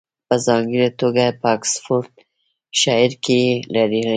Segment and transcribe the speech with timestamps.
[0.27, 4.01] په ځانګړې توګه په اکسفورډشایر کې یې لرلې